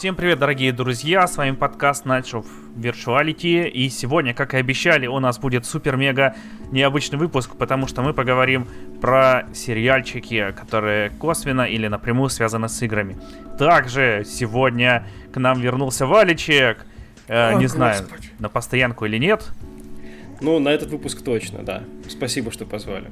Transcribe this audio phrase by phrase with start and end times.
[0.00, 5.06] Всем привет, дорогие друзья, с вами подкаст Night of Virtuality, и сегодня, как и обещали,
[5.06, 6.36] у нас будет супер-мега
[6.72, 8.66] необычный выпуск, потому что мы поговорим
[9.02, 13.18] про сериальчики, которые косвенно или напрямую связаны с играми.
[13.58, 16.86] Также сегодня к нам вернулся Валичек,
[17.28, 18.28] э, О, не знаю, Господи.
[18.38, 19.50] на постоянку или нет,
[20.40, 21.82] Ну, на этот выпуск точно, да.
[22.08, 23.10] Спасибо, что позвали.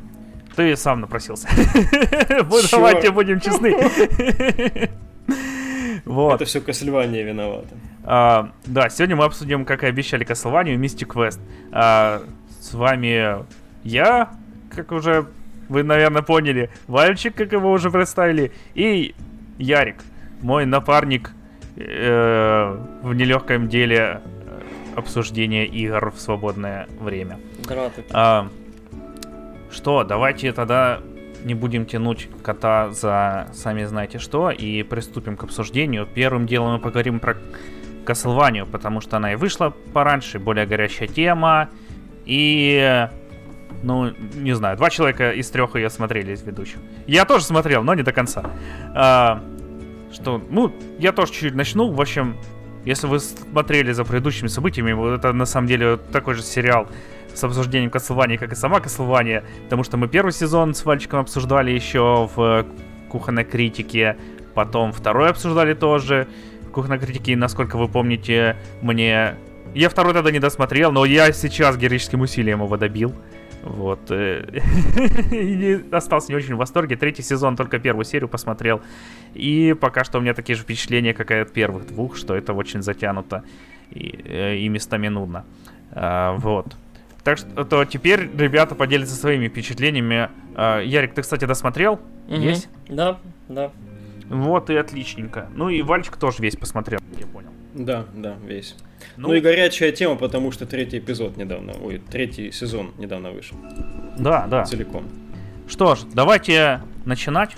[0.57, 1.49] ты сам напросился.
[2.73, 3.77] Давайте будем честны.
[6.09, 6.37] Вот.
[6.37, 7.77] Это все Castlevania виновато.
[8.03, 11.39] А, да, сегодня мы обсудим, как и обещали, Castlevania Mystic Quest.
[11.71, 12.23] А,
[12.61, 13.45] с вами
[13.85, 14.31] я,
[14.75, 15.27] как уже
[15.69, 19.15] вы, наверное, поняли, Вальчик, как его уже представили, и
[19.59, 19.97] Ярик,
[20.41, 21.33] мой напарник
[21.77, 24.61] э, в нелегком деле э,
[24.97, 27.39] обсуждения игр в свободное время.
[27.69, 28.05] Да, так.
[28.13, 28.49] А,
[29.71, 31.01] что, давайте тогда
[31.45, 36.07] не будем тянуть кота за сами знаете что и приступим к обсуждению.
[36.07, 37.37] Первым делом мы поговорим про
[38.05, 41.69] Castlevania, потому что она и вышла пораньше, более горячая тема.
[42.25, 43.09] И,
[43.83, 46.79] ну, не знаю, два человека из трех ее смотрели из ведущих.
[47.07, 48.45] Я тоже смотрел, но не до конца.
[48.95, 49.43] А,
[50.13, 51.91] что, ну, я тоже чуть-чуть начну.
[51.91, 52.37] В общем,
[52.85, 56.89] если вы смотрели за предыдущими событиями, вот это на самом деле такой же сериал
[57.39, 61.71] с обсуждением Castlevania, как и сама Castlevania, потому что мы первый сезон с Вальчиком обсуждали
[61.71, 62.65] еще в э,
[63.09, 64.17] кухонной критике,
[64.55, 66.27] потом второй обсуждали тоже
[66.63, 69.37] в кухонной критике, насколько вы помните, мне...
[69.75, 73.15] Я второй тогда не досмотрел, но я сейчас героическим усилием его добил.
[73.63, 74.11] Вот.
[74.11, 74.61] э,
[75.31, 76.97] И остался не очень в восторге.
[76.97, 78.81] Третий сезон только первую серию посмотрел.
[79.35, 82.55] И пока что у меня такие же впечатления, как и от первых двух, что это
[82.55, 83.45] очень затянуто
[83.91, 85.45] и, э, и местами нудно.
[85.93, 86.77] А, вот.
[87.25, 90.31] Так что то теперь ребята поделятся своими впечатлениями.
[90.55, 92.01] А, Ярик, ты, кстати, досмотрел?
[92.29, 92.41] Мгм.
[92.41, 92.69] Есть?
[92.89, 93.71] Да, да.
[94.29, 95.49] Вот и отличненько.
[95.55, 97.49] Ну и Вальчик тоже весь посмотрел, я понял.
[97.75, 98.75] Да, да, весь.
[99.17, 103.57] Ну, Ну, и горячая тема, потому что третий эпизод недавно, ой, третий сезон недавно вышел.
[104.19, 104.65] да, да.
[104.65, 105.05] Целиком.
[105.69, 107.57] Что ж, давайте начинать.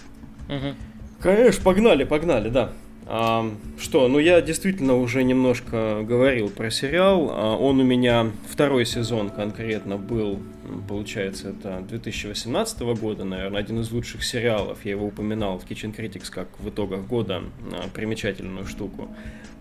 [1.20, 2.72] Конечно, погнали, погнали, да.
[3.10, 7.30] Что, ну я действительно уже немножко говорил про сериал.
[7.32, 10.38] А, он у меня второй сезон конкретно был,
[10.88, 14.84] получается, это 2018 года, наверное, один из лучших сериалов.
[14.84, 17.42] Я его упоминал в Kitchen Critics как в итогах года
[17.72, 19.08] а, примечательную штуку.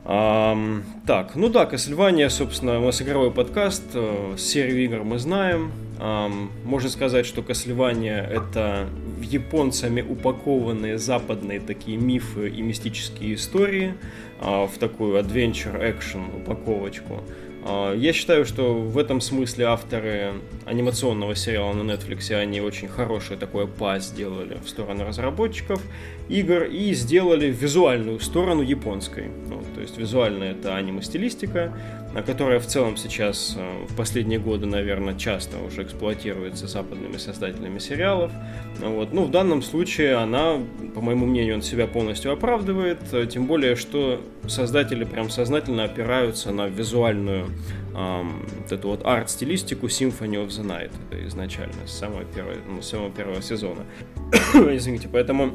[0.06, 5.72] Ам, так, ну да, Castlevania, собственно, у нас игровой подкаст, э, серию игр мы знаем.
[6.00, 8.88] Ам, можно сказать, что Castlevania это
[9.22, 13.94] японцами упакованные западные такие мифы и мистические истории
[14.40, 17.22] а, в такую adventure action упаковочку.
[17.66, 20.34] А, Я считаю, что в этом смысле авторы
[20.66, 25.82] анимационного сериала на Netflix, они очень хорошее такое пас сделали в сторону разработчиков
[26.30, 29.30] игр и сделали визуальную сторону японской.
[29.48, 31.74] Ну, то есть визуально это аниме-стилистика,
[32.14, 37.80] а, которая в целом сейчас э, в последние годы, наверное, часто уже эксплуатируется западными создателями
[37.80, 38.32] сериалов.
[38.80, 39.12] Вот.
[39.12, 40.58] Ну, в данном случае она,
[40.94, 46.52] по моему мнению, он себя полностью оправдывает, э, тем более, что создатели прям сознательно опираются
[46.52, 47.48] на визуальную
[47.96, 52.82] ам, вот эту вот арт-стилистику Symphony of the Night это изначально, с самого первого, ну,
[52.82, 53.86] с самого первого сезона.
[54.54, 55.54] Извините, поэтому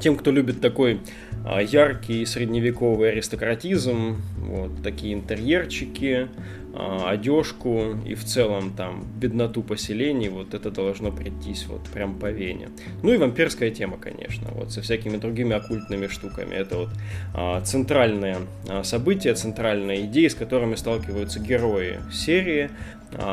[0.00, 1.00] тем, кто любит такой
[1.44, 6.28] а, яркий средневековый аристократизм, вот такие интерьерчики,
[6.74, 12.30] а, одежку и в целом там бедноту поселений, вот это должно прийтись вот прям по
[12.30, 12.70] вене.
[13.02, 16.54] Ну и вампирская тема, конечно, вот со всякими другими оккультными штуками.
[16.54, 16.90] Это вот
[17.34, 18.38] а, центральное
[18.82, 22.70] событие, центральная идея, с которыми сталкиваются герои серии.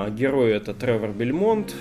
[0.09, 1.75] Герой это Тревор Бельмонт,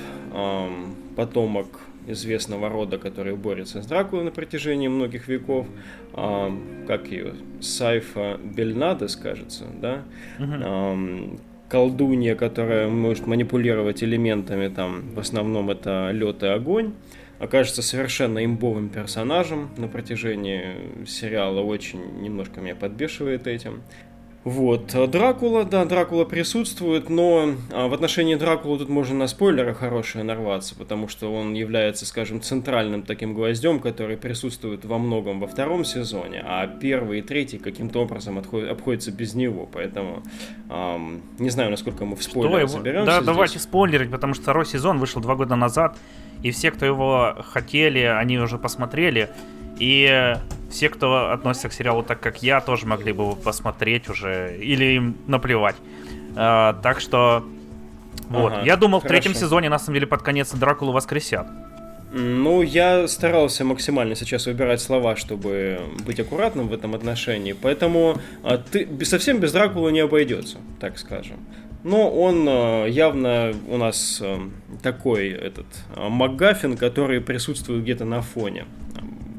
[1.16, 5.66] потомок известного рода, который борется с Дракулой на протяжении многих веков.
[6.12, 7.34] Ам, как ее?
[7.60, 10.04] Сайфа Бельнадес, кажется, да?
[10.38, 16.92] Ам, колдунья, которая может манипулировать элементами, там, в основном это лед и огонь,
[17.38, 23.82] окажется совершенно имбовым персонажем на протяжении сериала, очень немножко меня подбешивает этим.
[24.48, 29.74] Вот, а Дракула, да, Дракула присутствует, но а, в отношении Дракулы тут можно на спойлеры
[29.74, 35.48] хорошие нарваться, потому что он является, скажем, центральным таким гвоздем, который присутствует во многом во
[35.48, 40.22] втором сезоне, а первый и третий каким-то образом отходят- обходятся без него, поэтому
[40.70, 43.26] ам, не знаю, насколько мы в Что спойлеры его- заберемся Да, здесь.
[43.26, 45.98] давайте спойлерить, потому что второй сезон вышел два года назад,
[46.44, 49.28] и все, кто его хотели, они уже посмотрели.
[49.80, 50.34] И
[50.70, 54.96] все, кто относится к сериалу так, как я, тоже могли бы его посмотреть уже, или
[54.96, 55.76] им наплевать.
[56.34, 57.44] А, так что,
[58.28, 58.52] вот.
[58.52, 59.46] Ага, я думал, в третьем хорошо.
[59.46, 61.46] сезоне, на самом деле, под конец Дракулу воскресят.
[62.12, 68.58] Ну, я старался максимально сейчас выбирать слова, чтобы быть аккуратным в этом отношении, поэтому а,
[68.58, 71.38] ты совсем без Дракулы не обойдется, так скажем.
[71.82, 74.40] Но он а, явно у нас а,
[74.82, 78.66] такой этот а, МакГаффин, который присутствует где-то на фоне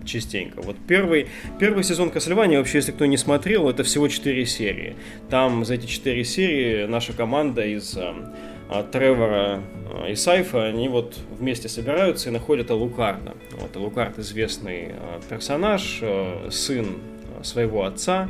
[0.07, 0.62] частенько.
[0.62, 1.27] Вот первый,
[1.59, 4.95] первый сезон Castlevania, вообще, если кто не смотрел, это всего 4 серии.
[5.30, 9.62] Там за эти 4 серии наша команда из а, Тревора
[9.94, 13.36] а, и Сайфа, они вот вместе собираются и находят Алукарда.
[13.51, 14.94] Вот, Алукард известный
[15.30, 16.01] персонаж,
[16.50, 16.98] сын
[17.44, 18.30] своего отца,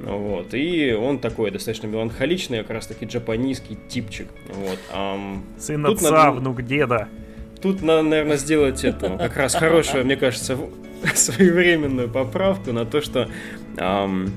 [0.00, 4.28] вот, и он такой достаточно меланхоличный, как раз таки джапанийский типчик.
[4.48, 7.08] Вот, ам, Сын отца, надо, внук деда.
[7.60, 10.56] Тут надо, наверное, сделать это, как раз хорошую, мне кажется,
[11.14, 13.28] своевременную поправку на то, что
[13.76, 14.32] ам,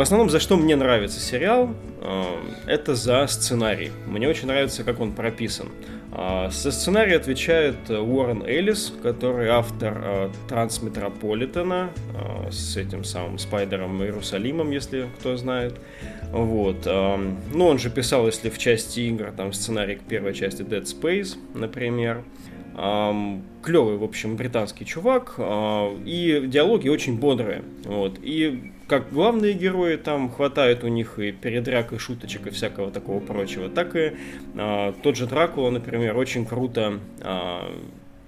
[0.00, 2.22] в основном, за что мне нравится сериал, э,
[2.66, 3.92] это за сценарий.
[4.06, 5.68] Мне очень нравится, как он прописан.
[6.12, 11.90] А, сценарий отвечает э, Уоррен Эллис, который автор э, Трансметрополитена
[12.50, 15.74] с этим самым Спайдером Иерусалимом, если кто знает.
[16.32, 16.86] Вот.
[16.86, 21.36] Ну, он же писал, если в части игр, там сценарий к первой части Dead Space,
[21.54, 22.22] например.
[22.74, 25.34] Клевый, в общем, британский чувак.
[25.38, 27.62] И диалоги очень бодрые.
[27.84, 28.18] Вот.
[28.22, 33.20] И как главные герои там хватает у них и передряг, и шуточек, и всякого такого
[33.20, 34.16] прочего, так и
[34.56, 37.72] а, тот же Дракула, например, очень круто а,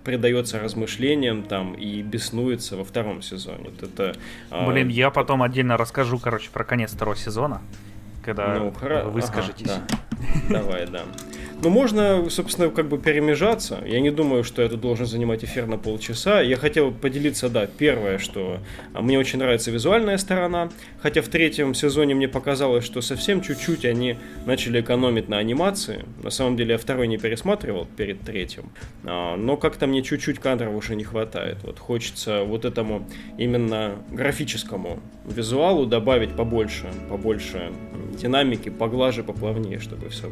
[0.04, 3.70] предается размышлениям там и беснуется во втором сезоне.
[3.70, 4.14] Вот это,
[4.50, 4.70] а...
[4.70, 7.60] Блин, я потом отдельно расскажу, короче, про конец второго сезона,
[8.24, 9.02] когда ну, хра...
[9.02, 9.68] вы скажетесь.
[9.68, 9.82] Ага,
[10.48, 10.60] да.
[10.60, 11.02] Давай, да.
[11.62, 13.85] Ну, можно, собственно, как бы перемежаться.
[13.87, 16.41] Я не думаю, что это должен занимать эфир на полчаса.
[16.41, 18.59] Я хотел поделиться, да, первое, что
[18.93, 20.70] а, мне очень нравится визуальная сторона.
[21.00, 26.05] Хотя в третьем сезоне мне показалось, что совсем чуть-чуть они начали экономить на анимации.
[26.25, 28.73] На самом деле я второй не пересматривал перед третьим.
[29.05, 31.59] А, но как-то мне чуть-чуть кадров уже не хватает.
[31.62, 37.70] Вот хочется вот этому именно графическому визуалу добавить побольше, побольше
[38.20, 40.29] динамики, поглаже, поплавнее, чтобы все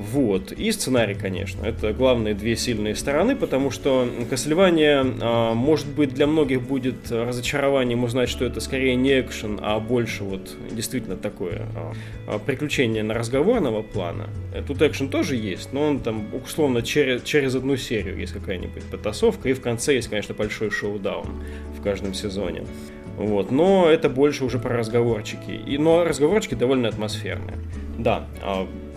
[0.00, 0.52] вот.
[0.52, 1.66] И сценарий, конечно.
[1.66, 8.02] Это главные две сильные стороны, потому что Castlevania, а, может быть, для многих будет разочарованием
[8.02, 11.92] узнать, что это скорее не экшен, а больше вот действительно такое а,
[12.26, 14.30] а, приключение на разговорного плана.
[14.66, 19.50] Тут экшен тоже есть, но он там условно через, через одну серию есть какая-нибудь потасовка,
[19.50, 21.42] и в конце есть, конечно, большой шоу-даун
[21.78, 22.62] в каждом сезоне.
[23.18, 25.50] Вот, но это больше уже про разговорчики.
[25.50, 27.58] И, но разговорчики довольно атмосферные.
[27.98, 28.26] Да,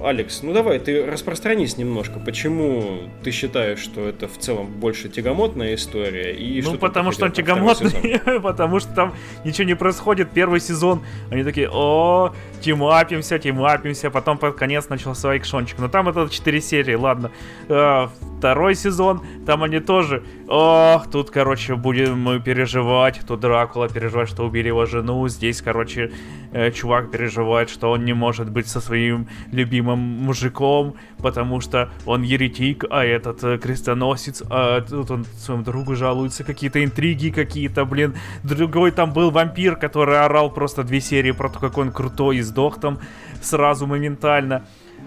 [0.03, 2.19] Алекс, ну давай, ты распространись немножко.
[2.19, 6.33] Почему ты считаешь, что это в целом больше тягомотная история?
[6.35, 9.13] И ну, что потому что он тягомотный, потому что там
[9.45, 10.31] ничего не происходит.
[10.31, 14.09] Первый сезон, они такие, о, тимапимся, тимапимся.
[14.09, 15.79] Потом под конец начался экшончик.
[15.79, 17.31] Но там это 4 серии, ладно.
[17.69, 23.21] А, второй сезон, там они тоже, ох, тут, короче, будем мы переживать.
[23.25, 25.29] Тут Дракула переживает, что убили его жену.
[25.29, 26.11] Здесь, короче,
[26.51, 32.23] э, чувак переживает, что он не может быть со своим любимым мужиком, потому что он
[32.23, 38.15] еретик, а этот э, крестоносец, а тут он своему другу жалуется, какие-то интриги какие-то, блин.
[38.43, 42.41] Другой там был вампир, который орал просто две серии про то, как он крутой и
[42.41, 42.99] сдох там
[43.41, 44.65] сразу моментально.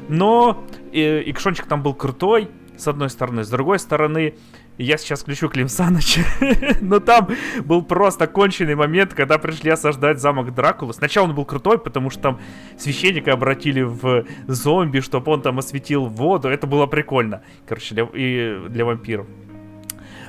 [0.09, 3.45] Но э, Икшончик там был крутой, с одной стороны.
[3.45, 4.35] С другой стороны,
[4.79, 6.19] я сейчас включу Клим Саныч,
[6.81, 7.29] но там
[7.65, 10.93] был просто конченый момент, когда пришли осаждать замок Дракулы.
[10.93, 12.41] Сначала он был крутой, потому что там
[12.79, 16.49] священника обратили в зомби, чтобы он там осветил воду.
[16.49, 19.27] Это было прикольно, короче, для, и для вампиров.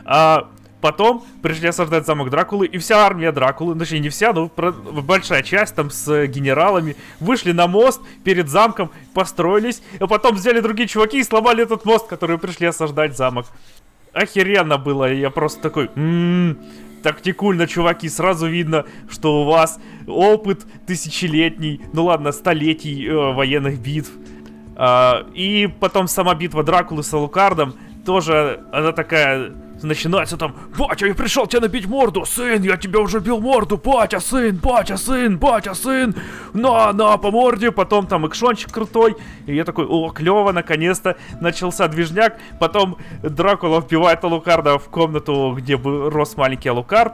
[0.05, 0.49] А
[0.79, 5.43] потом пришли осаждать замок Дракулы, и вся армия Дракулы, ну, точнее не вся, но большая
[5.43, 11.19] часть там с генералами, вышли на мост перед замком, построились, а потом взяли другие чуваки
[11.19, 13.47] и сломали этот мост, которые пришли осаждать замок
[14.13, 15.11] охеренно было.
[15.11, 16.57] Я просто такой, м-м,
[17.03, 24.11] тактикульно, чуваки, сразу видно, что у вас опыт тысячелетний, ну ладно, столетий э, военных битв.
[24.75, 31.13] А, и потом сама битва Дракулы с Алукардом, тоже она такая начинается там, батя, я
[31.13, 35.73] пришел тебе набить морду, сын, я тебе уже бил морду, батя, сын, батя, сын, батя,
[35.73, 36.15] сын,
[36.53, 39.15] на, на, по морде, потом там экшончик крутой,
[39.45, 41.17] и я такой, о, клево, наконец-то!
[41.41, 47.13] Начался движняк, потом Дракула вбивает Алукарда в комнату, где рос маленький Алукард,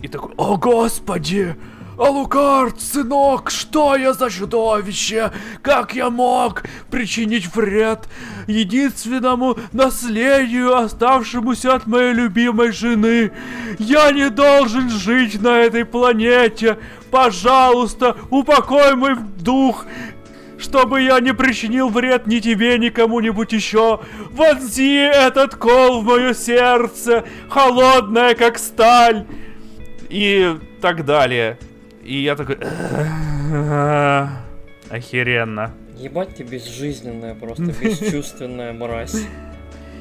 [0.00, 1.56] и такой, о, господи,
[1.98, 5.32] Алукард, сынок, что я за чудовище?
[5.62, 6.62] Как я мог
[6.92, 8.08] причинить вред
[8.46, 13.32] единственному наследию, оставшемуся от моей любимой жены?
[13.80, 16.78] Я не должен жить на этой планете.
[17.10, 19.84] Пожалуйста, упокой мой дух.
[20.56, 24.00] чтобы я не причинил вред ни тебе, ни кому-нибудь еще.
[24.30, 29.26] Вонзи этот кол в мое сердце, холодное, как сталь.
[30.08, 31.58] И так далее.
[32.08, 32.56] И я такой...
[34.90, 35.74] Охеренно.
[35.98, 39.26] Ебать ты безжизненная, просто бесчувственная мразь.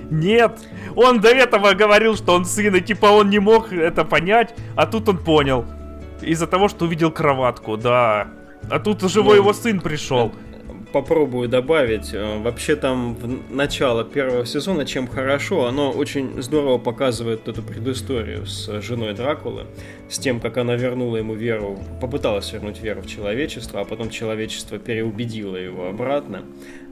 [0.10, 0.58] Нет,
[0.96, 4.86] он до этого говорил, что он сын, и типа он не мог это понять, а
[4.86, 5.66] тут он понял.
[6.22, 8.30] Из-за того, что увидел кроватку, да.
[8.70, 10.32] А тут живой ну, его сын пришел
[11.02, 12.14] попробую добавить.
[12.14, 18.48] Э, вообще там в начало первого сезона, чем хорошо, оно очень здорово показывает эту предысторию
[18.48, 19.66] с женой Дракулы,
[20.10, 24.80] с тем, как она вернула ему веру, попыталась вернуть веру в человечество, а потом человечество
[24.80, 26.44] переубедило его обратно.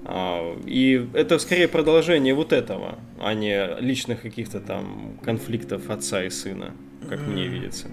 [0.06, 6.30] А, и это скорее продолжение вот этого, а не личных каких-то там конфликтов отца и
[6.30, 6.76] сына,
[7.10, 7.88] как мне видится.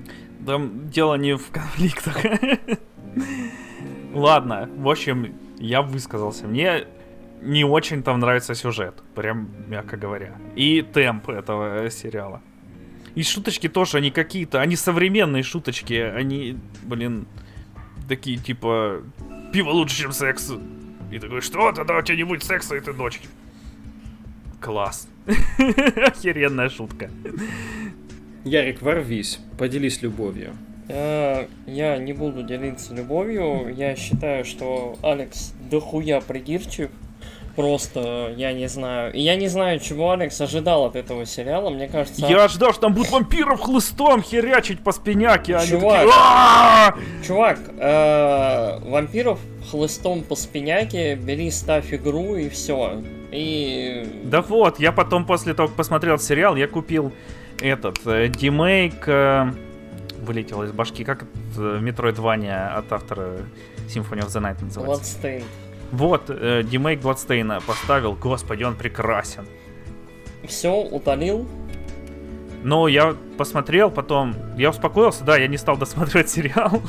[0.45, 2.19] Там дело не в конфликтах.
[4.15, 6.47] Ладно, в общем, я высказался.
[6.47, 6.87] Мне
[7.41, 10.37] не очень там нравится сюжет, прям мягко говоря.
[10.57, 12.41] И темп этого сериала.
[13.15, 17.27] И шуточки тоже, они какие-то, они современные шуточки, они, блин,
[18.09, 19.03] такие типа,
[19.53, 20.53] пиво лучше, чем секс.
[21.11, 23.23] И такой, что, тогда у тебя не будет секса этой ночью.
[24.61, 25.09] Класс.
[25.27, 27.11] Охеренная шутка.
[28.45, 30.57] Ярик, ворвись, поделись любовью.
[30.89, 33.75] Э, я не буду делиться любовью.
[33.75, 36.91] Я считаю, что Алекс дохуя придирчив.
[37.57, 39.13] Просто, я не знаю.
[39.13, 41.69] И я не знаю, чего Алекс ожидал от этого сериала.
[41.69, 42.27] Мне кажется...
[42.27, 45.57] Я ожидал, что там будут вампиров хлыстом херячить по спиняке.
[45.57, 46.09] А чувак,
[46.95, 47.27] такие...
[47.27, 49.39] чувак, э, вампиров
[49.71, 53.03] хлыстом по спиняке, бери, ставь игру и все.
[53.31, 54.07] И...
[54.25, 57.13] Да вот, я потом после того, как посмотрел сериал, я купил
[57.61, 59.07] этот, э, демейк...
[59.07, 59.53] Э,
[60.23, 61.05] вылетело из башки.
[61.05, 61.25] Как
[61.57, 63.41] Metroidvania от автора
[63.89, 65.19] Symphony of the Night называется?
[65.19, 65.45] Bloodstain.
[65.91, 68.15] Вот, э, демейк Bloodstain'a поставил.
[68.15, 69.47] Господи, он прекрасен.
[70.47, 71.47] Все, утолил.
[72.63, 76.81] Но я посмотрел потом, я успокоился, да, я не стал досматривать сериал.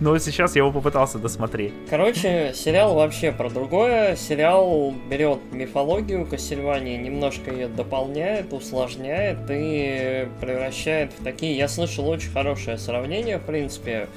[0.10, 1.72] Но сейчас я его попытался досмотреть.
[1.88, 4.16] Короче, сериал вообще про другое.
[4.16, 11.56] Сериал берет мифологию Кассельвании, немножко ее дополняет, усложняет и превращает в такие...
[11.56, 14.08] Я слышал очень хорошее сравнение, в принципе,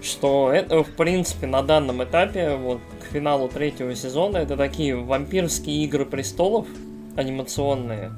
[0.00, 5.84] что это, в принципе, на данном этапе, вот к финалу третьего сезона, это такие вампирские
[5.84, 6.66] игры престолов
[7.16, 8.12] анимационные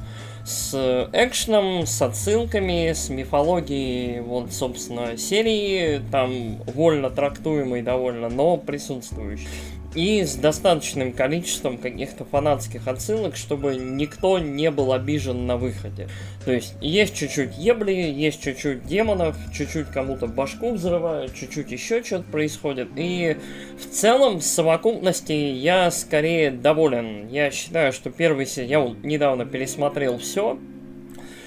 [0.45, 9.49] с экшеном, с отсылками, с мифологией, вот, собственно, серии, там вольно трактуемой довольно, но присутствующей
[9.95, 16.09] и с достаточным количеством каких-то фанатских отсылок, чтобы никто не был обижен на выходе.
[16.45, 22.25] То есть есть чуть-чуть ебли, есть чуть-чуть демонов, чуть-чуть кому-то башку взрывают, чуть-чуть еще что-то
[22.25, 22.89] происходит.
[22.97, 23.37] И
[23.79, 27.29] в целом, в совокупности, я скорее доволен.
[27.29, 28.65] Я считаю, что первый сезон...
[28.65, 30.59] Я недавно пересмотрел все,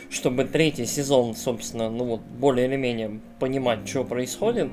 [0.09, 4.69] чтобы третий сезон, собственно, ну вот, более или менее понимать, что происходит.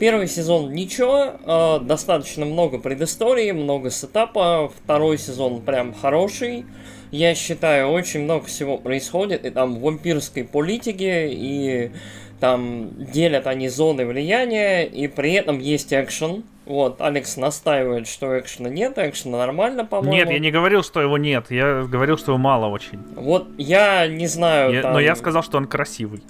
[0.00, 4.70] Первый сезон ничего, э, достаточно много предыстории, много сетапа.
[4.84, 6.64] Второй сезон прям хороший.
[7.10, 11.90] Я считаю, очень много всего происходит, и там вампирской политики, и
[12.40, 16.44] там делят они зоны влияния, и при этом есть экшен.
[16.66, 20.12] Вот, Алекс настаивает, что экшена нет, экшена нормально, по-моему.
[20.12, 22.98] Нет, я не говорил, что его нет, я говорил, что его мало очень.
[23.16, 24.72] Вот, я не знаю.
[24.74, 24.92] Я, там...
[24.92, 26.22] Но я сказал, что он красивый.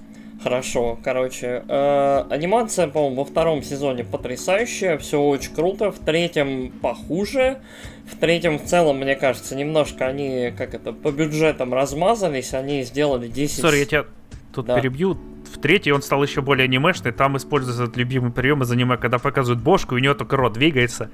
[0.43, 7.59] Хорошо, короче, э, анимация, по-моему, во втором сезоне потрясающая, все очень круто, в третьем похуже,
[8.07, 13.27] в третьем в целом, мне кажется, немножко они, как это, по бюджетам размазались, они сделали
[13.27, 13.61] 10...
[13.61, 14.05] Сори, я тебя
[14.55, 14.77] тут да.
[14.81, 15.19] перебью,
[15.53, 17.13] в третьей он стал еще более анимешный.
[17.13, 20.53] Там используется этот любимый прием из аниме, когда показывают бошку, и у него только рот
[20.53, 21.11] двигается.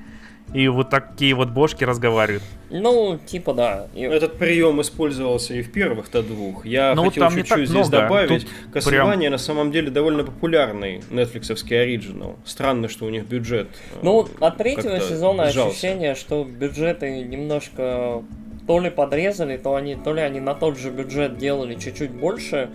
[0.53, 2.43] И вот такие вот бошки разговаривают.
[2.71, 3.89] Ну, типа да.
[3.95, 4.03] И...
[4.03, 6.67] Этот прием использовался и в первых-то двух.
[6.67, 8.03] Я ну, хотел чуть-чуть здесь много.
[8.03, 8.47] добавить.
[8.73, 9.33] Castlevania прям...
[9.33, 12.37] на самом деле довольно популярный нетфликсовский оригинал.
[12.45, 13.69] Странно, что у них бюджет.
[14.03, 15.71] Ну, э, от третьего сезона сжался.
[15.71, 18.23] ощущение, что бюджеты немножко
[18.67, 22.71] то ли подрезали, то они, то ли они на тот же бюджет делали чуть-чуть больше.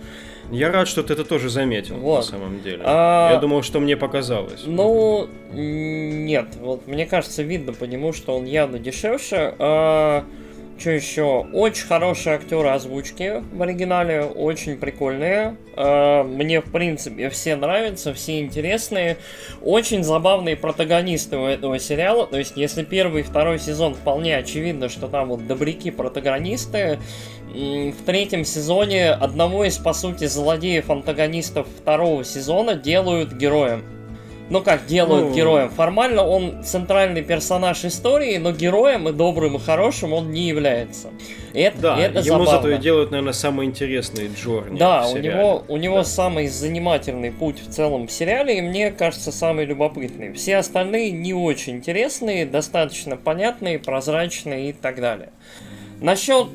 [0.50, 2.16] Я рад, что ты это тоже заметил, вот.
[2.16, 2.82] на самом деле.
[2.84, 3.32] А...
[3.32, 4.62] Я думал, что мне показалось.
[4.66, 6.46] Ну, нет.
[6.60, 9.54] Вот мне кажется, видно по нему, что он явно дешевше.
[9.58, 10.24] А...
[10.80, 11.46] Что еще?
[11.52, 15.58] Очень хорошие актеры озвучки в оригинале, очень прикольные.
[15.76, 19.18] А, мне, в принципе, все нравятся, все интересные.
[19.60, 22.26] Очень забавные протагонисты у этого сериала.
[22.26, 26.98] То есть, если первый и второй сезон вполне очевидно, что там вот добряки протагонисты,
[27.52, 33.99] в третьем сезоне одного из, по сути, злодеев-антагонистов второго сезона делают героем.
[34.50, 35.34] Ну как делают Ну.
[35.34, 35.70] героем.
[35.70, 41.08] Формально он центральный персонаж истории, но героем и добрым и хорошим он не является.
[41.54, 42.46] И это, Да, и это ему забавно.
[42.50, 44.78] зато и делают, наверное, самые интересные Джорни.
[44.78, 46.04] Да, у него, у него Да.
[46.04, 50.32] самый занимательный путь в целом в сериале, и мне кажется, самый любопытный.
[50.34, 55.30] Все остальные не очень интересные, достаточно понятные, прозрачные и так далее.
[56.00, 56.48] Насчет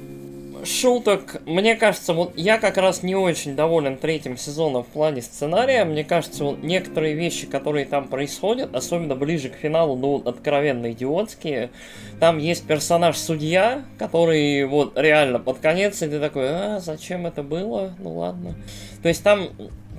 [0.66, 5.86] шуток, мне кажется, вот я как раз не очень доволен третьим сезоном в плане сценария.
[5.86, 11.72] Мне кажется, вот некоторые вещи, которые там происходят, особенно ближе к финалу, ну, откровенно идиотские.
[12.20, 17.94] Там есть персонаж-судья, который вот реально под конец, и ты такой, а, зачем это было?
[18.00, 18.56] Ну ладно.
[19.02, 19.50] То есть там,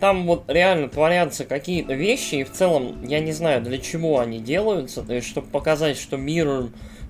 [0.01, 4.39] там вот реально творятся какие-то вещи, и в целом я не знаю, для чего они
[4.41, 6.69] делаются, то есть чтобы показать, что мир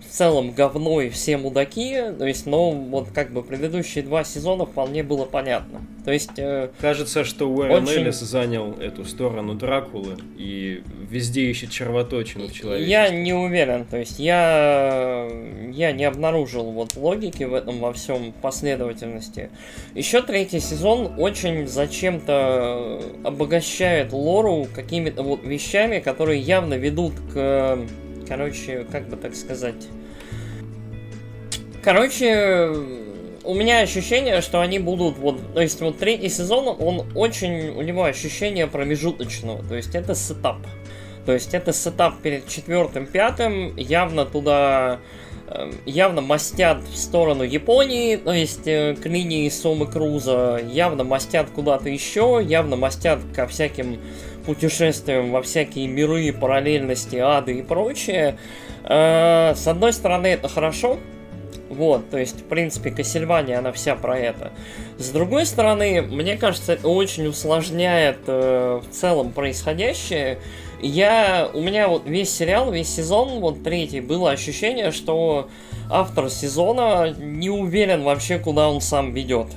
[0.08, 4.64] в целом говно и все мудаки, то есть, но вот как бы предыдущие два сезона
[4.66, 5.80] вполне было понятно.
[6.04, 11.70] То есть, э, Кажется, что Уэрон Очень- Эллис занял эту сторону Дракулы и везде ищет
[11.70, 12.88] червоточину в человеке.
[12.88, 15.28] я не уверен, то есть я,
[15.72, 19.50] я не обнаружил вот логики в этом во всем последовательности.
[19.94, 27.78] Еще третий сезон очень зачем-то обогащает лору какими-то вот вещами, которые явно ведут к,
[28.26, 29.86] короче, как бы так сказать,
[31.86, 32.72] Короче,
[33.44, 37.82] у меня ощущение, что они будут вот, то есть вот третий сезон, он очень, у
[37.82, 40.56] него ощущение промежуточного, то есть это сетап.
[41.26, 44.98] То есть это сетап перед четвертым, пятым, явно туда
[45.46, 51.50] э, явно мастят в сторону Японии, то есть э, к линии Сомы Круза, явно мастят
[51.54, 54.00] куда-то еще, явно мастят ко всяким
[54.46, 58.38] путешествиям во всякие миры, параллельности, ады и прочее.
[58.84, 60.98] Э, С одной стороны, это хорошо,
[61.68, 64.52] вот, то есть, в принципе, Кассельвания, она вся про это.
[64.98, 70.38] С другой стороны, мне кажется, это очень усложняет э, в целом происходящее.
[70.80, 75.48] Я, у меня вот весь сериал, весь сезон, вот третий, было ощущение, что
[75.90, 79.48] автор сезона не уверен вообще, куда он сам ведет.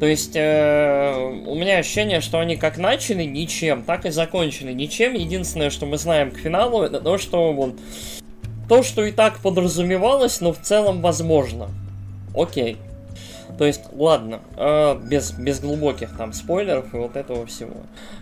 [0.00, 1.14] То есть э,
[1.46, 5.12] у меня ощущение, что они как начали ничем, так и закончили ничем.
[5.12, 7.74] Единственное, что мы знаем к финалу, это то, что вот
[8.66, 11.68] то, что и так подразумевалось, но в целом возможно.
[12.34, 12.78] Окей.
[13.58, 17.74] То есть, ладно, э, без, без глубоких там спойлеров и вот этого всего.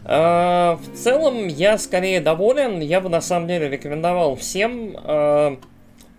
[0.04, 2.80] Э, в целом, я скорее доволен.
[2.80, 5.56] Я бы на самом деле рекомендовал всем э,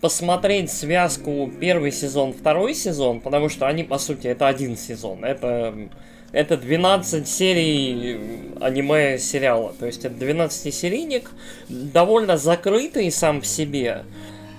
[0.01, 5.25] посмотреть связку первый сезон, второй сезон, потому что они, по сути, это один сезон.
[5.25, 5.75] Это,
[6.31, 8.19] это 12 серий
[8.61, 9.73] аниме сериала.
[9.77, 11.29] То есть это 12-серийник,
[11.67, 14.03] довольно закрытый сам в себе.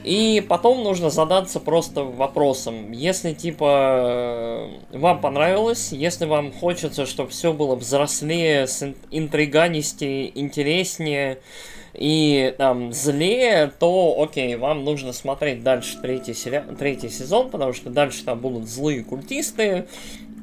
[0.04, 7.28] И потом нужно задаться просто вопросом, если типа э, вам понравилось, если вам хочется, чтобы
[7.30, 11.38] все было взрослее, с ин- интриганистее, интереснее
[12.00, 17.90] и там злее, то окей, вам нужно смотреть дальше третий, сериал, третий сезон, потому что
[17.90, 19.86] дальше там будут злые культисты,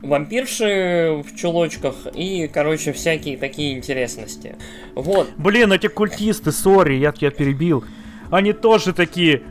[0.04, 4.56] вампирши в чулочках и, короче, всякие такие интересности.
[4.94, 7.84] Вот, Блин, эти культисты, сори, я тебя перебил.
[8.30, 9.42] Они тоже такие.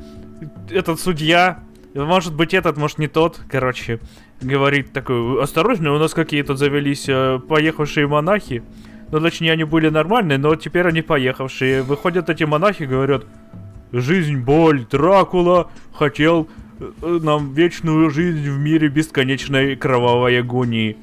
[0.70, 1.58] Этот судья,
[1.94, 3.98] может быть этот, может не тот, короче,
[4.40, 8.62] говорит такой, осторожно, у нас какие-то завелись э, поехавшие монахи.
[9.10, 11.82] Ну, точнее, они были нормальные, но теперь они поехавшие.
[11.82, 13.24] Выходят эти монахи, говорят,
[13.92, 16.48] жизнь, боль, Дракула хотел
[16.80, 20.96] э, нам вечную жизнь в мире бесконечной кровавой агонии.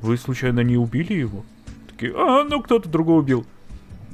[0.00, 1.44] Вы случайно не убили его?
[1.90, 3.44] Такие, а, ну кто-то другой убил.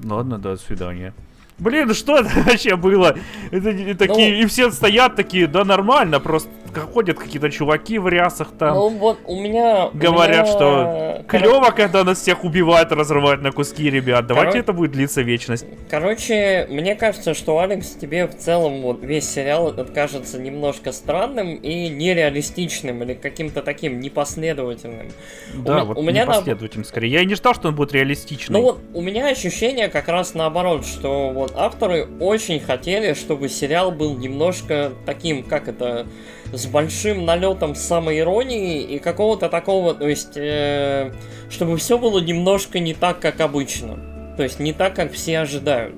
[0.02, 1.12] Ладно, до свидания.
[1.58, 3.16] Блин, что это вообще было?
[3.50, 6.48] Это такие, Ну- и все стоят такие, да нормально, просто
[6.80, 8.74] ходят какие-то чуваки в рясах там.
[8.74, 9.86] ну вот у меня...
[9.88, 14.26] у Говорят, меня, что кор- клево, когда нас всех убивают, разрывают на куски, ребят.
[14.26, 15.64] Давайте это будет длиться вечность.
[15.90, 21.54] Короче, мне кажется, что Алекс тебе в целом вот весь сериал этот кажется немножко странным
[21.56, 25.08] и нереалистичным или каким-то таким непоследовательным.
[25.54, 27.10] Да, ме- вот у меня на- непоследовательным скорее.
[27.12, 28.58] Я и не ждал, что он будет реалистичный.
[28.58, 33.90] Ну вот у меня ощущение как раз наоборот, что вот авторы очень хотели, чтобы сериал
[33.92, 36.06] был немножко таким, как это,
[36.52, 41.12] с большим налетом самоиронии и какого-то такого, то есть, э,
[41.50, 43.98] чтобы все было немножко не так, как обычно.
[44.36, 45.94] То есть не так, как все ожидают.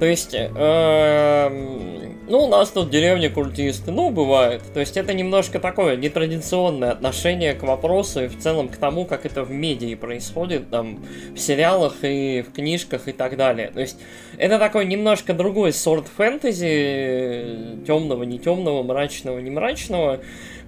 [0.00, 4.62] То есть, эм, ну, у нас тут деревня культисты, ну, бывает.
[4.72, 9.26] То есть это немножко такое нетрадиционное отношение к вопросу и в целом к тому, как
[9.26, 13.72] это в медиа происходит, там, в сериалах и в книжках и так далее.
[13.74, 13.98] То есть
[14.38, 20.20] это такой немножко другой сорт фэнтези, темного, не темного, мрачного, не мрачного,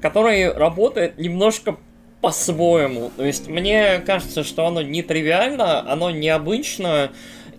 [0.02, 1.78] который работает немножко
[2.20, 3.10] по-своему.
[3.16, 7.10] То есть мне кажется, что оно не тривиально, оно необычно,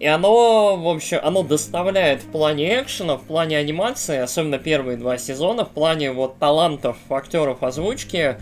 [0.04, 5.18] И оно, в общем, оно доставляет в плане экшена, в плане анимации, особенно первые два
[5.18, 8.36] сезона, в плане вот талантов актеров озвучки,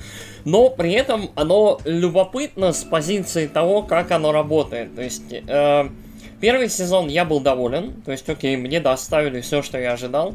[0.43, 4.95] но при этом оно любопытно с позиции того, как оно работает.
[4.95, 5.32] То есть...
[5.47, 5.88] Э,
[6.42, 10.34] Первый сезон я был доволен, то есть, окей, мне доставили все, что я ожидал.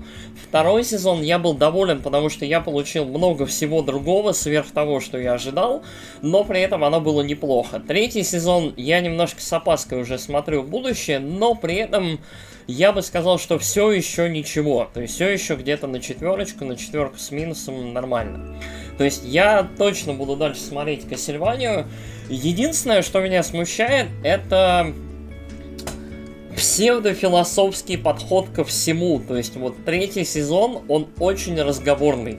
[0.49, 5.19] Второй сезон я был доволен, потому что я получил много всего другого сверх того, что
[5.19, 5.83] я ожидал,
[6.23, 7.81] но при этом оно было неплохо.
[7.81, 12.21] Третий сезон я немножко с опаской уже смотрю в будущее, но при этом
[12.69, 14.89] я бы сказал, что все еще ничего.
[14.95, 18.61] То есть все еще где-то на четверочку, на четверку с минусом нормально.
[18.97, 21.87] То есть я точно буду дальше смотреть Кассельванию.
[22.29, 24.93] Единственное, что меня смущает, это
[26.57, 29.21] псевдофилософский подход ко всему.
[29.21, 32.39] То есть вот третий сезон, он очень разговорный.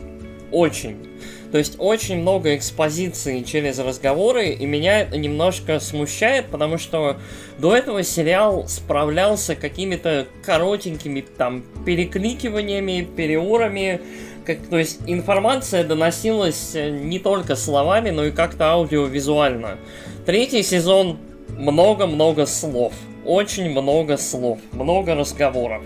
[0.52, 1.08] Очень.
[1.52, 7.18] То есть очень много экспозиции через разговоры, и меня это немножко смущает, потому что
[7.58, 14.02] до этого сериал справлялся какими-то коротенькими там перекликиваниями, переорами,
[14.46, 19.78] как, то есть информация доносилась э, не только словами, но и как-то аудиовизуально.
[20.26, 21.18] Третий сезон
[21.50, 22.94] много-много слов
[23.28, 25.84] очень много слов, много разговоров.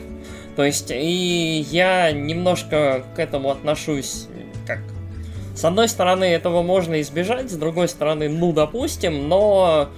[0.55, 4.27] То есть, и я немножко к этому отношусь
[4.67, 4.79] как...
[5.55, 9.89] С одной стороны, этого можно избежать, с другой стороны, ну, допустим, но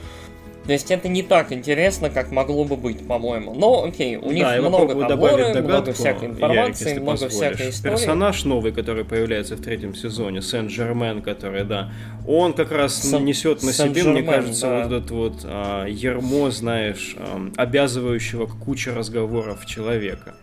[0.66, 3.54] то есть это не так интересно, как могло бы быть, по-моему.
[3.54, 7.56] Но окей, у них да, много таборы, много всякой информации, Ярик, много позволишь.
[7.56, 7.92] всякой истории.
[7.94, 11.92] Персонаж новый, который появляется в третьем сезоне, Сен-Жермен, который, да,
[12.26, 14.84] он как раз Сен- несет на себе, мне кажется, да.
[14.84, 20.36] вот этот вот а, ермо, знаешь, а, обязывающего к куче разговоров человека.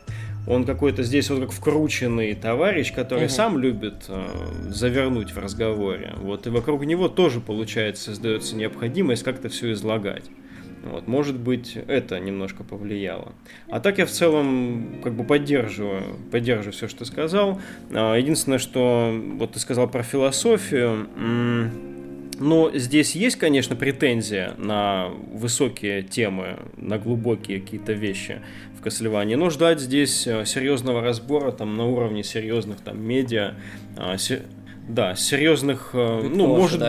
[0.47, 3.33] Он какой-то здесь вот как вкрученный товарищ, который угу.
[3.33, 4.27] сам любит э,
[4.69, 6.15] завернуть в разговоре.
[6.17, 10.25] Вот и вокруг него тоже, получается, создается необходимость как-то все излагать.
[10.83, 13.33] Вот, может быть, это немножко повлияло.
[13.69, 17.61] А так я в целом как бы поддерживаю, поддерживаю все, что ты сказал.
[17.93, 21.07] А, единственное, что вот ты сказал про философию.
[22.41, 28.41] Но здесь есть, конечно, претензия на высокие темы, на глубокие какие-то вещи
[28.81, 33.57] в Castlevania, но ждать здесь э, серьезного разбора там на уровне серьезных там медиа,
[33.95, 34.47] а, се,
[34.89, 36.83] да, серьезных, э, ну, может,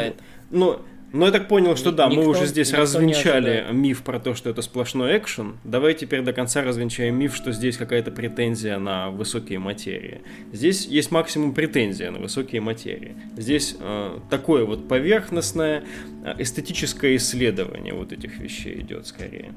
[0.51, 0.79] ну,
[1.13, 4.49] но я так понял, что да, никто, мы уже здесь развенчали миф про то, что
[4.49, 5.57] это сплошной экшен.
[5.63, 10.21] Давай теперь до конца развенчаем миф, что здесь какая-то претензия на высокие материи.
[10.53, 13.15] Здесь есть максимум претензия на высокие материи.
[13.35, 15.83] Здесь э, такое вот поверхностное
[16.23, 19.53] э, эстетическое исследование вот этих вещей идет скорее.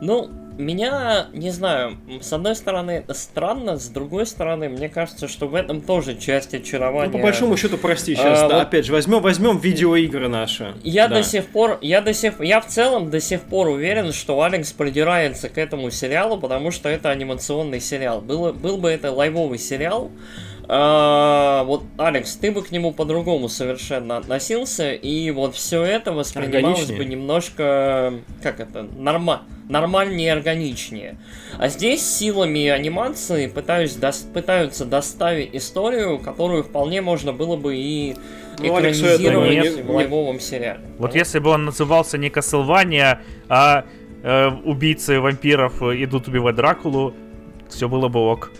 [0.00, 5.48] Ну, меня, не знаю, с одной стороны это странно, с другой стороны, мне кажется, что
[5.48, 7.10] в этом тоже часть очарования.
[7.10, 8.62] Ну, по большому счету, прости, сейчас, а, да, вот...
[8.64, 10.74] опять же, возьмем, возьмем видеоигры наши.
[10.82, 11.16] Я да.
[11.16, 14.72] до сих пор, я до сих, я в целом до сих пор уверен, что Алекс
[14.72, 18.20] придирается к этому сериалу, потому что это анимационный сериал.
[18.20, 20.10] Было, был бы это лайвовый сериал,
[20.72, 26.92] а, вот, Алекс, ты бы к нему по-другому совершенно относился, и вот все это воспринималось
[26.92, 31.16] бы немножко, как это, норма, нормальнее и органичнее.
[31.58, 38.16] А здесь силами анимации пытаюсь до, пытаются доставить историю, которую вполне можно было бы и
[38.58, 40.80] ну, экранизировать Алексу, в лайвовом сериале.
[40.98, 43.84] Вот если бы он назывался не Castlevania, а
[44.22, 47.14] э, убийцы вампиров идут убивать Дракулу,
[47.68, 48.50] все было бы ок.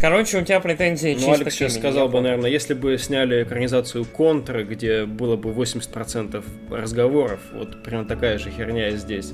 [0.00, 4.04] Короче, у тебя претензии чисто Ну, Алекс сейчас сказал бы, наверное, если бы сняли экранизацию
[4.04, 9.32] Контра, где было бы 80% разговоров, вот прям такая же херня и здесь.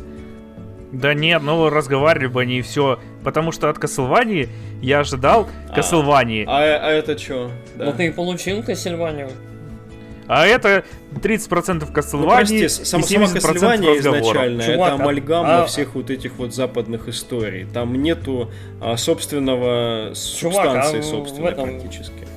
[0.93, 2.99] Да нет, ну разговаривали бы они и все.
[3.25, 4.49] Потому что от Кассельвании
[4.81, 5.49] я ожидал.
[5.69, 7.51] А, а, а это что?
[7.77, 7.87] Да.
[7.87, 9.31] Ну ты и получил Кассельванию.
[10.29, 15.67] А это 30% Castlevania ну, прости, сам, и 70% сама изначально Чувак, это амальгама а...
[15.67, 17.67] всех вот этих вот западных историй.
[17.73, 21.65] Там нету а, собственного Чувак, а субстанции а собственной этом...
[21.71, 22.28] практически.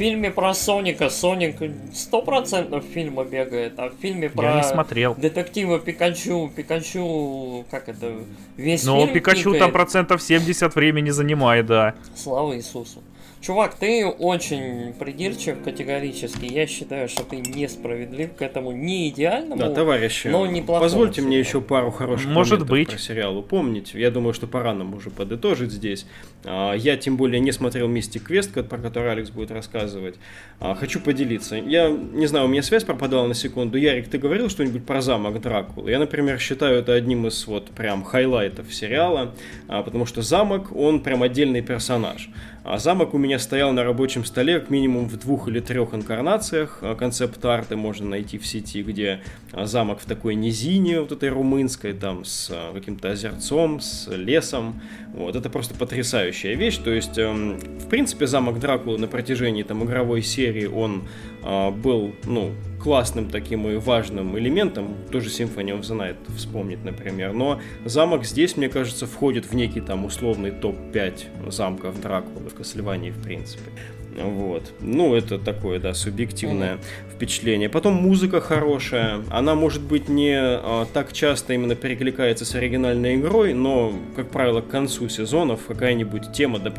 [0.00, 5.14] В фильме про Соника Соник 100% фильма бегает, а в фильме про Я не смотрел.
[5.14, 8.14] детектива Пикачу, Пикачу, как это,
[8.56, 9.58] весь Но фильм Пикачу пикает.
[9.58, 11.94] там процентов 70 времени занимает, да.
[12.16, 13.02] Слава Иисусу.
[13.40, 16.44] Чувак, ты очень придирчив категорически.
[16.44, 20.84] Я считаю, что ты несправедлив к этому не идеальному, да, товарищи, но неплохому.
[20.84, 21.28] Позвольте сериалу.
[21.28, 22.90] мне еще пару хороших Может быть.
[22.90, 23.94] про сериал упомнить.
[23.94, 26.06] Я думаю, что пора нам уже подытожить здесь.
[26.44, 30.16] А, я тем более не смотрел Mythic Quest, про который Алекс будет рассказывать.
[30.58, 31.56] А, хочу поделиться.
[31.56, 33.78] Я не знаю, у меня связь пропадала на секунду.
[33.78, 35.90] Ярик, ты говорил что-нибудь про замок Дракулы?
[35.90, 39.34] Я, например, считаю это одним из вот прям хайлайтов сериала,
[39.66, 42.28] а, потому что замок, он прям отдельный персонаж.
[42.62, 46.80] А замок у меня стоял на рабочем столе как минимум в двух или трех инкарнациях.
[46.82, 49.20] А, концепт-арты можно найти в сети, где
[49.52, 54.80] а, замок в такой низине, вот этой румынской, там с каким-то озерцом, с лесом.
[55.14, 56.76] Вот, это просто потрясающая вещь.
[56.76, 61.08] То есть, эм, в принципе, замок Дракулы на протяжении там игровой серии, он
[61.42, 67.32] был, ну, классным таким и важным элементом, тоже Symphony of the Night вспомнить, например.
[67.32, 73.12] Но замок здесь, мне кажется, входит в некий там условный топ-5 замков Дракулы в Castlevania,
[73.12, 73.70] в принципе.
[74.16, 74.72] Вот.
[74.80, 77.14] Ну, это такое, да, субъективное mm-hmm.
[77.14, 77.68] впечатление.
[77.68, 79.20] Потом музыка хорошая.
[79.30, 84.60] Она, может быть, не а, так часто именно перекликается с оригинальной игрой, но, как правило,
[84.60, 86.70] к концу сезонов какая-нибудь тема да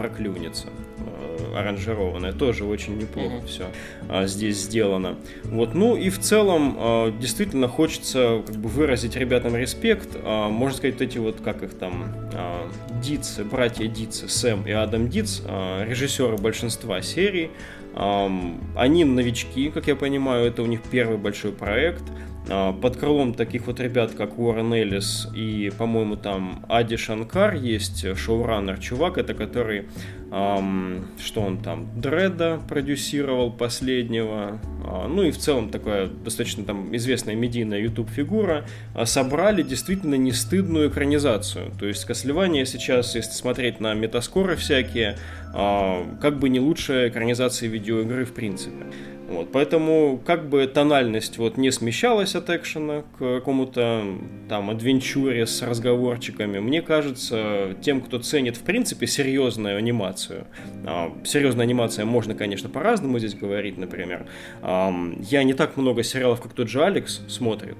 [1.55, 3.47] аранжированная, тоже очень неплохо mm-hmm.
[3.47, 3.65] все
[4.09, 5.15] а, здесь сделано.
[5.43, 10.09] Вот, ну и в целом а, действительно хочется как бы выразить ребятам респект.
[10.15, 12.69] А, можно сказать, эти вот, как их там, а,
[13.01, 17.51] Дитсы, братья Дитсы, Сэм и Адам Дитс, а, режиссеры большинства серий,
[17.93, 18.31] а,
[18.75, 22.03] они новички, как я понимаю, это у них первый большой проект.
[22.51, 28.05] А, под крылом таких вот ребят, как Уоррен Эллис и, по-моему, там Ади Шанкар есть,
[28.17, 29.85] шоураннер, чувак, это который,
[30.31, 36.93] эм, что он там, Дредда продюсировал последнего, э, ну и в целом такая достаточно там
[36.95, 41.71] известная медийная YouTube-фигура, э, собрали действительно не стыдную экранизацию.
[41.79, 45.17] То есть Кослевание сейчас, если смотреть на метаскоры всякие,
[45.53, 48.87] э, как бы не лучшая экранизация видеоигры в принципе.
[49.31, 54.03] Вот, поэтому как бы тональность вот не смещалась от экшена к какому-то
[54.49, 60.47] там адвенчуре с разговорчиками, мне кажется, тем, кто ценит в принципе серьезную анимацию,
[60.85, 64.25] а, серьезная анимация можно, конечно, по-разному здесь говорить, например.
[64.61, 64.93] А,
[65.29, 67.77] я не так много сериалов, как тот же Алекс смотрит,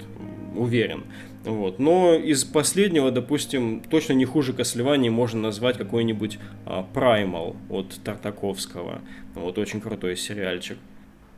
[0.56, 1.04] уверен.
[1.44, 1.80] Вот.
[1.80, 9.02] Но из последнего, допустим, точно не хуже Кослевания можно назвать какой-нибудь а, Primal от Тартаковского.
[9.36, 10.78] Вот очень крутой сериальчик.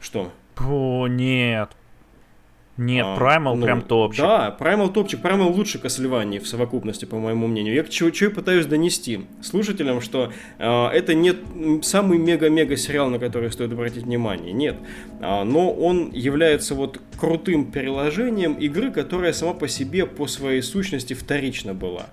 [0.04, 0.32] Что?
[0.58, 1.70] О, нет.
[2.76, 4.24] Нет, а, Primal ну, прям топчик.
[4.24, 5.22] Да, Primal топчик.
[5.22, 7.76] Primal лучше Castlevania в совокупности, по моему мнению.
[7.76, 11.34] Я чего, чего пытаюсь донести слушателям, что э, это не
[11.84, 14.52] самый мега-мега сериал, на который стоит обратить внимание.
[14.52, 14.76] Нет.
[15.22, 21.14] А, но он является вот крутым переложением игры, которая сама по себе по своей сущности
[21.14, 22.08] вторично была.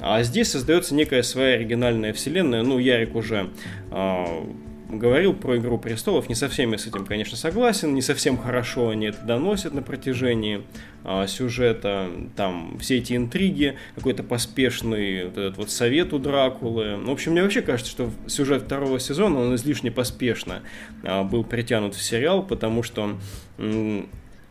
[0.00, 2.62] А здесь создается некая своя оригинальная вселенная.
[2.62, 3.50] Ну, Ярик уже
[3.90, 4.24] э,
[4.98, 6.28] говорил про «Игру престолов».
[6.28, 7.94] Не совсем я с этим, конечно, согласен.
[7.94, 10.62] Не совсем хорошо они это доносят на протяжении
[11.04, 12.08] а, сюжета.
[12.36, 16.96] Там все эти интриги, какой-то поспешный вот этот вот совет у Дракулы.
[16.96, 20.62] В общем, мне вообще кажется, что сюжет второго сезона, он излишне поспешно
[21.02, 23.16] а, был притянут в сериал, потому что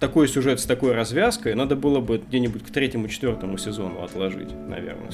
[0.04, 5.12] такой сюжет с такой развязкой надо было бы где-нибудь к третьему, четвертому сезону отложить, наверное.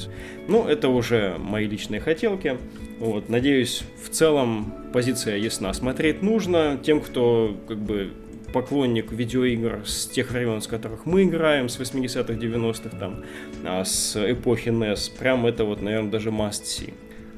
[0.48, 2.58] Ну, это уже мои личные хотелки.
[2.98, 5.74] Вот, надеюсь, в целом позиция ясна.
[5.74, 8.14] Смотреть нужно тем, кто как бы
[8.52, 13.24] поклонник видеоигр с тех времен, с которых мы играем, с 80-х, 90-х, там,
[13.64, 15.20] а с эпохи NES.
[15.20, 16.96] Прям это вот, наверное, даже must see.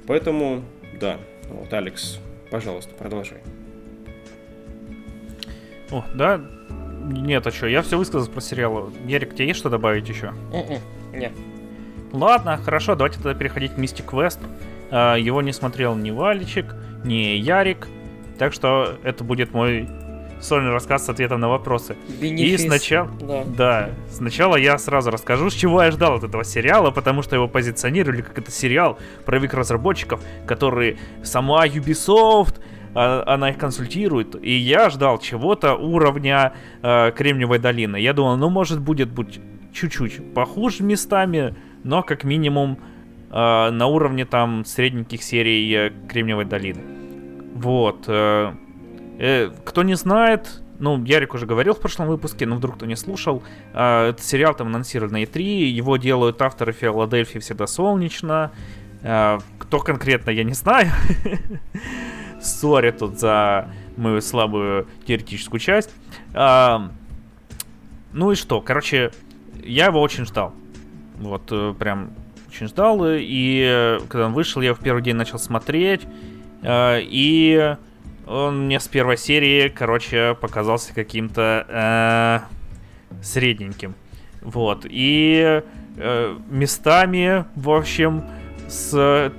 [0.07, 0.63] Поэтому,
[1.01, 1.17] да,
[1.49, 2.17] вот, Алекс,
[2.49, 3.39] пожалуйста, продолжай.
[5.91, 6.39] О, да,
[7.03, 8.89] нет, а что, я все высказал про сериал.
[9.05, 10.27] Ярик, тебе есть что добавить еще?
[10.51, 10.79] М-м,
[11.13, 11.33] нет.
[12.11, 14.39] Ладно, хорошо, давайте тогда переходить к Mystic Quest.
[14.89, 17.87] А, его не смотрел ни Валичик, ни Ярик,
[18.37, 19.87] так что это будет мой
[20.41, 21.95] сольный рассказ с ответом на вопросы.
[22.19, 22.61] Бенефис.
[22.61, 23.43] И сначала, да.
[23.45, 27.47] да, сначала я сразу расскажу, с чего я ждал от этого сериала, потому что его
[27.47, 32.59] позиционировали как это сериал про век разработчиков, которые сама Ubisoft
[32.93, 37.97] она их консультирует, и я ждал чего-то уровня э, Кремниевой долины.
[37.97, 39.39] Я думал, ну, может, будет быть
[39.73, 42.77] чуть-чуть похуже местами, но как минимум
[43.29, 46.81] э, на уровне там средненьких серий э, Кремниевой долины.
[47.55, 48.05] Вот.
[48.07, 48.53] Э,
[49.19, 52.95] э, кто не знает, ну, Ярик уже говорил в прошлом выпуске, но вдруг кто не
[52.95, 58.51] слушал, э, этот сериал там анонсировали на E3, его делают авторы Филадельфии всегда солнечно.
[59.01, 60.89] Э, кто конкретно, я не знаю.
[62.41, 65.91] Сори тут за мою слабую теоретическую часть.
[66.33, 66.91] А,
[68.13, 69.11] ну и что, короче,
[69.63, 70.53] я его очень ждал.
[71.19, 72.11] Вот, э, прям
[72.47, 73.01] очень ждал.
[73.05, 76.01] И э, когда он вышел, я в первый день начал смотреть.
[76.61, 77.75] Э, и
[78.27, 82.39] он мне с первой серии, короче, показался каким-то э,
[83.23, 83.95] средненьким.
[84.41, 84.85] Вот.
[84.89, 85.63] И
[85.97, 88.23] э, местами, в общем,
[88.67, 89.31] с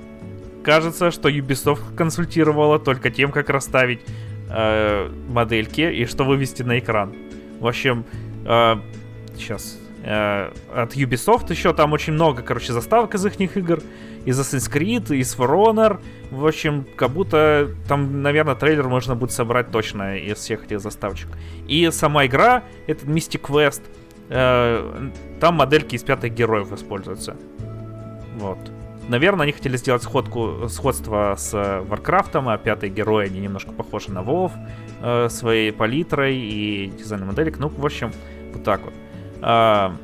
[0.63, 4.01] кажется, что Ubisoft консультировала только тем, как расставить
[4.49, 7.13] э, модельки и что вывести на экран.
[7.59, 8.05] В общем,
[8.45, 8.75] э,
[9.35, 13.81] сейчас э, от Ubisoft еще, там очень много, короче, заставок из их игр,
[14.25, 15.99] из Assassin's Creed, из For Honor,
[16.31, 21.29] в общем, как будто там, наверное, трейлер можно будет собрать точно из всех этих заставочек.
[21.67, 23.81] И сама игра, этот Mythic Quest,
[24.29, 27.35] э, там модельки из пятых героев используются.
[28.35, 28.72] Вот.
[29.09, 34.21] Наверное, они хотели сделать сходку, сходство с Варкрафтом, а пятые герои, они немножко похожи на
[34.21, 34.53] Вов
[35.01, 37.59] э, своей палитрой и дизайном моделек.
[37.59, 38.11] Ну, в общем,
[38.53, 38.93] вот так вот.
[39.41, 39.95] А,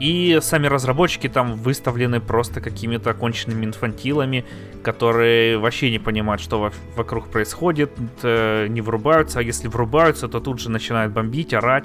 [0.00, 4.44] и сами разработчики там выставлены просто какими-то конченными инфантилами,
[4.82, 10.60] которые вообще не понимают, что вокруг происходит, э, не врубаются, а если врубаются, то тут
[10.60, 11.84] же начинают бомбить, орать.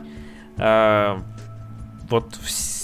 [0.58, 1.22] А,
[2.10, 2.77] вот все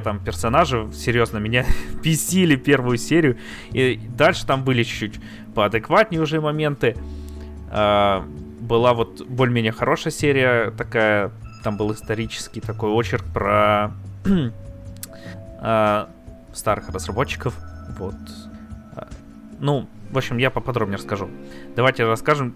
[0.00, 1.64] там персонажи, серьезно, меня
[2.02, 3.38] бесили первую серию.
[3.72, 5.20] И дальше там были чуть-чуть
[5.54, 6.96] поадекватнее уже моменты.
[7.70, 8.24] А,
[8.60, 11.32] была вот более-менее хорошая серия, такая
[11.64, 13.92] там был исторический такой очерк про
[14.24, 16.06] э,
[16.52, 17.54] старых разработчиков.
[17.98, 18.14] Вот.
[18.96, 19.08] А,
[19.60, 21.30] ну, в общем, я поподробнее расскажу.
[21.74, 22.54] Давайте расскажем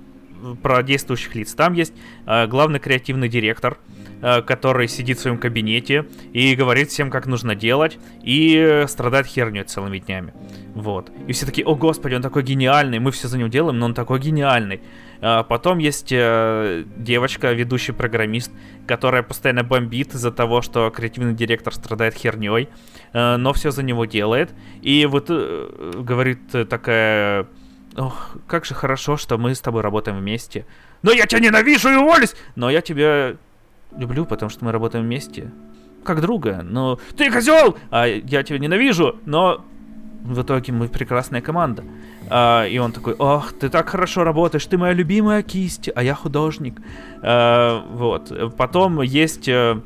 [0.62, 1.54] про действующих лиц.
[1.54, 1.92] Там есть
[2.26, 3.78] э, главный креативный директор,
[4.22, 9.64] э, который сидит в своем кабинете и говорит всем, как нужно делать, и страдает херней
[9.64, 10.32] целыми днями.
[10.74, 11.10] Вот.
[11.26, 13.94] И все такие, о господи, он такой гениальный, мы все за него делаем, но он
[13.94, 14.80] такой гениальный.
[15.20, 18.52] А потом есть э, девочка, ведущий программист,
[18.86, 22.68] которая постоянно бомбит из-за того, что креативный директор страдает херней,
[23.12, 24.54] э, но все за него делает.
[24.82, 27.46] И вот э, говорит такая...
[27.96, 30.66] Ох, как же хорошо, что мы с тобой работаем вместе.
[31.02, 32.34] Но я тебя ненавижу и уволюсь!
[32.54, 33.36] Но я тебя
[33.96, 35.50] люблю, потому что мы работаем вместе.
[36.04, 36.60] Как друга.
[36.62, 37.76] Но ты козел!
[37.90, 39.64] А я тебя ненавижу, но
[40.22, 41.84] в итоге мы прекрасная команда.
[42.28, 46.14] А, и он такой, ох, ты так хорошо работаешь, ты моя любимая кисть, а я
[46.14, 46.80] художник.
[47.22, 48.56] А, вот.
[48.58, 49.80] Потом есть а,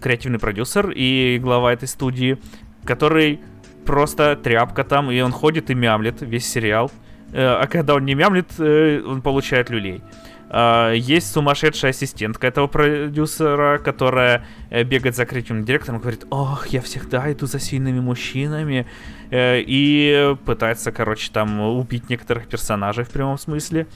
[0.00, 2.38] креативный продюсер и глава этой студии,
[2.84, 3.40] который
[3.84, 6.90] просто тряпка там, и он ходит и мямлет весь сериал.
[7.32, 10.02] А когда он не мямлет, э, он получает люлей.
[10.50, 16.66] Uh, есть сумасшедшая ассистентка этого продюсера, которая э, бегает за креативным директором и говорит, ох,
[16.66, 18.86] я всегда иду за сильными мужчинами,
[19.30, 23.86] э, и пытается, короче, там убить некоторых персонажей в прямом смысле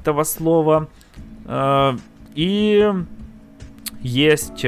[0.00, 0.88] этого слова.
[2.34, 2.92] И
[4.00, 4.64] есть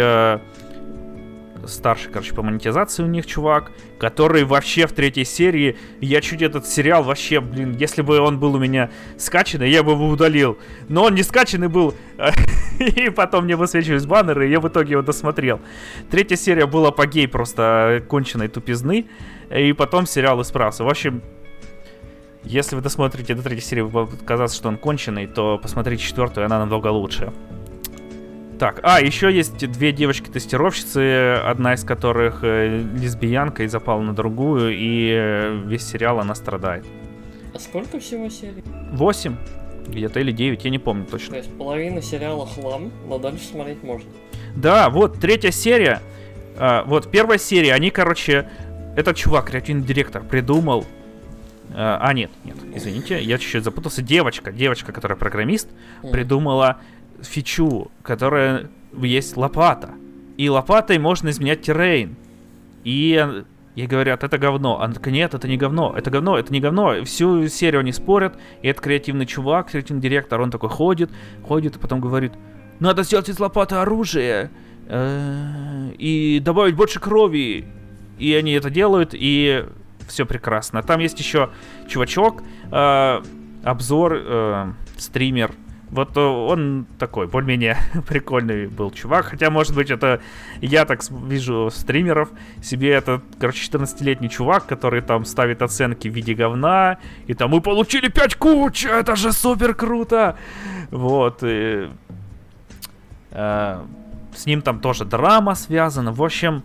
[1.66, 6.66] старший, короче, по монетизации у них чувак, который вообще в третьей серии, я чуть этот
[6.66, 10.58] сериал вообще, блин, если бы он был у меня скачанный, я бы его удалил.
[10.88, 11.94] Но он не скачанный был,
[12.78, 15.60] и потом мне высвечивались баннеры, и я в итоге его досмотрел.
[16.10, 19.06] Третья серия была по гей просто конченной тупизны,
[19.50, 20.84] и потом сериал исправился.
[20.84, 21.22] В общем,
[22.44, 26.58] если вы досмотрите до третьей серии, вы казаться, что он конченый, то посмотрите четвертую, она
[26.58, 27.32] намного лучше.
[28.58, 34.76] Так, а, еще есть две девочки-тестировщицы, одна из которых э, лесбиянка и запала на другую,
[34.76, 36.84] и э, весь сериал она страдает.
[37.54, 38.64] А сколько всего серий?
[38.90, 39.36] Восемь
[39.86, 41.30] где-то или девять, я не помню точно.
[41.30, 44.10] То есть половина сериала хлам, но дальше смотреть можно.
[44.56, 46.02] Да, вот третья серия.
[46.56, 48.48] А, вот первая серия, они, короче,
[48.96, 50.84] этот чувак, креативный директор, придумал.
[51.74, 54.02] А, а нет, нет, извините, я чуть-чуть запутался.
[54.02, 55.68] Девочка, девочка, которая программист,
[56.02, 56.10] mm.
[56.10, 56.78] придумала
[57.22, 59.90] фичу, которая есть лопата.
[60.36, 62.16] И лопатой можно изменять террейн.
[62.84, 63.42] И
[63.74, 64.80] ей говорят, это говно.
[64.80, 67.04] Она такая, нет, это не говно, это говно, это не говно.
[67.04, 71.10] Всю серию они спорят, и это креативный чувак, креативный директор, он такой ходит,
[71.46, 72.32] ходит, и потом говорит,
[72.80, 74.50] надо сделать из лопаты оружие,
[74.88, 77.66] э, и добавить больше крови.
[78.18, 79.64] И они это делают, и
[80.08, 80.82] все прекрасно.
[80.82, 81.50] Там есть еще
[81.88, 83.22] чувачок, э,
[83.62, 85.52] обзор, э, стример,
[85.90, 89.26] вот э, он такой, более-менее прикольный был чувак.
[89.26, 90.20] Хотя, может быть, это
[90.60, 92.28] я так вижу стримеров.
[92.62, 96.98] Себе это, короче, 14-летний чувак, который там ставит оценки в виде говна.
[97.26, 98.84] И там мы получили 5 куч!
[98.84, 100.36] Это же супер круто!
[100.90, 101.38] Вот.
[101.42, 101.88] И,
[103.30, 103.82] э,
[104.34, 106.12] с ним там тоже драма связана.
[106.12, 106.62] В общем,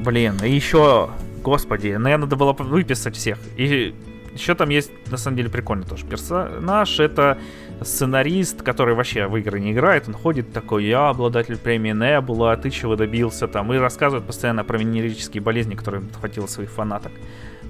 [0.00, 1.10] блин, и еще,
[1.42, 3.38] господи, наверное, надо было выписать всех.
[3.56, 3.94] И
[4.40, 6.98] еще там есть, на самом деле, прикольный тоже персонаж.
[6.98, 7.38] Это
[7.82, 10.08] сценарист, который вообще в игры не играет.
[10.08, 13.72] Он ходит такой, я обладатель премии Небула, а ты чего добился там.
[13.72, 17.12] И рассказывает постоянно про венерические болезни, которые хватило своих фанаток.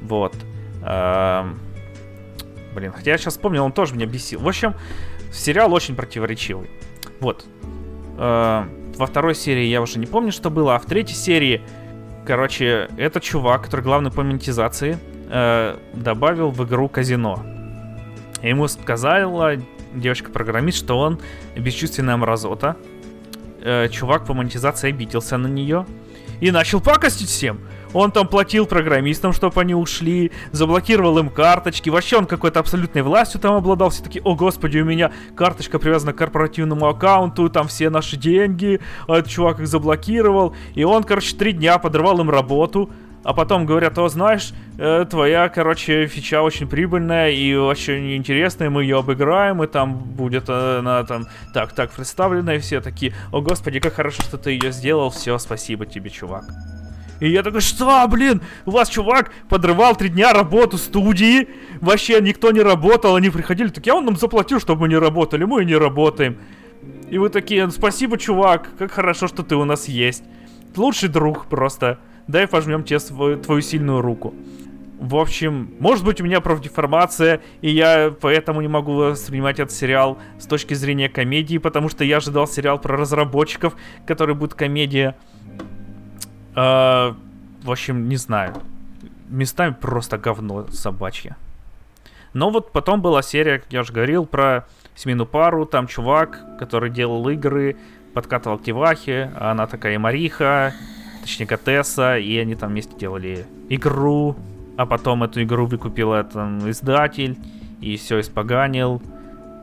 [0.03, 0.35] Вот.
[0.85, 1.59] Эм...
[2.75, 4.41] Блин, хотя я сейчас вспомнил, он тоже меня бесил.
[4.41, 4.75] В общем,
[5.33, 6.71] сериал очень противоречивый.
[7.19, 7.45] Вот.
[8.17, 8.65] Э,
[8.97, 11.63] во второй серии я уже не помню, что было, а в третьей серии,
[12.27, 14.99] короче, это чувак, который главный по монетизации,
[15.31, 17.43] э, добавил в игру казино.
[18.43, 19.53] Ему сказала
[19.95, 21.21] девочка-программист, что он
[21.57, 22.77] бесчувственная мразота.
[23.63, 25.87] Э, чувак по монетизации обиделся на нее.
[26.41, 27.61] и начал пакостить всем.
[27.93, 31.91] Он там платил программистам, чтобы они ушли, заблокировал им карточки.
[31.91, 33.91] Вообще он какой-то абсолютной властью там обладал.
[33.91, 38.81] Все таки о господи, у меня карточка привязана к корпоративному аккаунту, там все наши деньги.
[39.07, 40.55] А этот чувак их заблокировал.
[40.75, 42.91] И он, короче, три дня подрывал им работу.
[43.23, 48.83] А потом говорят, о, знаешь, э, твоя, короче, фича очень прибыльная и очень интересная, мы
[48.83, 53.79] ее обыграем, и там будет она там так, так представлена, и все такие, о, господи,
[53.79, 56.45] как хорошо, что ты ее сделал, все, спасибо тебе, чувак.
[57.21, 61.49] И я такой, что, блин, у вас чувак подрывал три дня работу студии,
[61.83, 65.45] вообще никто не работал, они приходили, так я он нам заплатил, чтобы мы не работали,
[65.45, 66.39] мы и не работаем.
[67.11, 70.25] И вы такие, спасибо, чувак, как хорошо, что ты у нас есть.
[70.75, 71.99] Лучший друг просто.
[72.31, 74.33] Дай пожмем тебе свою, твою сильную руку.
[75.01, 80.17] В общем, может быть у меня профдеформация, и я поэтому не могу воспринимать этот сериал
[80.39, 83.75] с точки зрения комедии, потому что я ожидал сериал про разработчиков,
[84.07, 85.17] который будет комедия.
[86.55, 87.17] А,
[87.65, 88.55] в общем, не знаю.
[89.29, 91.35] Местами просто говно собачье.
[92.33, 95.67] Но вот потом была серия, как я уже говорил, про семейную пару.
[95.67, 97.77] Там чувак, который делал игры,
[98.15, 100.75] подкатывал к Тивахе, а она такая Мариха,
[101.21, 104.37] точнее Катесса, и они там вместе делали игру,
[104.77, 107.39] а потом эту игру выкупил этот издатель,
[107.81, 109.03] и все испоганил.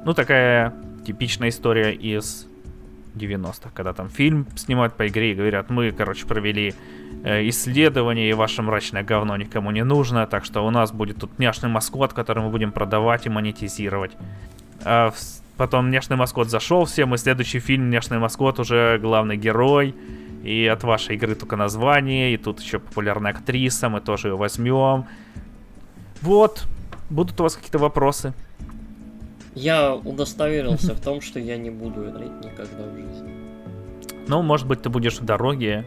[0.05, 0.73] Ну, такая
[1.05, 2.47] типичная история из
[3.17, 6.73] 90-х, когда там фильм снимают по игре и говорят, мы, короче, провели
[7.23, 11.39] э, исследование, и ваше мрачное говно никому не нужно, так что у нас будет тут
[11.39, 14.11] няшный маскот, который мы будем продавать и монетизировать.
[14.83, 15.17] А в...
[15.57, 19.95] потом няшный маскот зашел всем, и следующий фильм няшный маскот уже главный герой,
[20.43, 25.05] и от вашей игры только название, и тут еще популярная актриса, мы тоже ее возьмем.
[26.21, 26.65] Вот,
[27.09, 28.33] будут у вас какие-то вопросы?
[29.55, 33.31] Я удостоверился в том, что я не буду играть никогда в жизни.
[34.27, 35.85] Ну, может быть, ты будешь в дороге,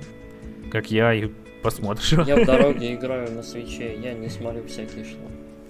[0.73, 1.31] как я, и
[1.63, 2.13] посмотришь.
[2.13, 5.19] Я в дороге играю на свече, я не смотрю всякие что.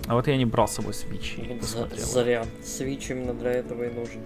[0.07, 1.59] А вот я не брал с собой свечи.
[1.61, 2.45] Вот зря.
[2.64, 4.20] Свич именно для этого и нужен.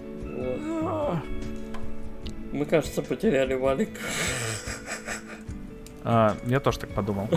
[0.81, 1.17] Вот.
[2.51, 3.89] Мы, кажется, потеряли Валик.
[6.03, 7.27] А, я тоже так подумал.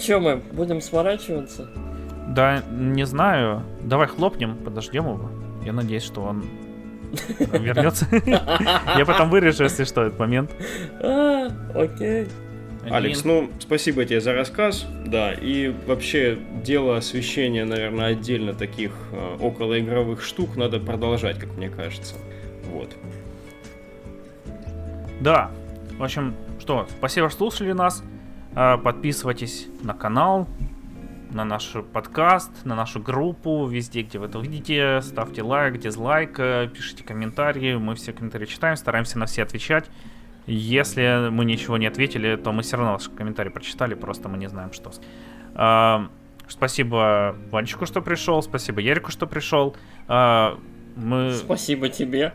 [0.00, 1.68] Че мы, будем сворачиваться?
[2.28, 3.62] Да, не знаю.
[3.82, 5.30] Давай хлопнем, подождем его.
[5.64, 6.44] Я надеюсь, что он
[7.52, 8.06] вернется.
[8.96, 10.50] Я потом вырежу, если что, этот момент.
[11.00, 11.48] А,
[12.84, 12.96] окей.
[12.96, 19.36] Алекс, ну, спасибо тебе за рассказ, да, и вообще дело освещения, наверное, отдельно таких э,
[19.40, 22.14] околоигровых штук надо продолжать, как мне кажется,
[22.72, 22.94] вот.
[25.20, 25.50] Да,
[25.98, 28.02] в общем, что, спасибо, что слушали нас.
[28.54, 30.48] А, Подписывайтесь на канал,
[31.30, 35.00] на наш подкаст, на нашу группу, везде, где вы это увидите.
[35.02, 37.74] Ставьте лайк, дизлайк, э, пишите комментарии.
[37.74, 39.90] Мы все комментарии читаем, стараемся на все отвечать.
[40.46, 44.48] Если мы ничего не ответили, то мы все равно ваши комментарии прочитали, просто мы не
[44.48, 44.90] знаем, что.
[45.54, 46.08] А,
[46.46, 49.74] Спасибо Ванчику, что пришел, спасибо Ярику, что пришел.
[50.08, 50.58] А,
[50.96, 52.34] Мы Спасибо тебе.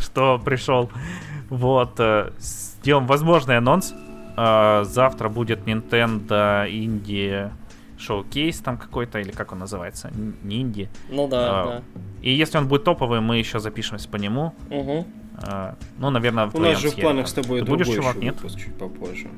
[0.00, 0.90] что пришел.
[1.50, 3.92] Вот, э, сделаем возможный анонс.
[4.36, 7.50] Э, Завтра будет Nintendo Indie
[7.98, 10.08] Showcase там какой-то, или как он называется?
[10.08, 10.88] Н- Не Indie.
[11.10, 11.82] Ну да, А,
[12.22, 14.54] И если он будет топовый, мы еще запишемся по нему.
[14.70, 14.76] да.
[14.76, 15.06] Угу.
[15.42, 18.24] Э, Ну, наверное, У нас же в планах с тобой Ты другой будешь, чувак, еще
[18.26, 18.34] нет?
[18.36, 19.28] выпуск чуть попозже.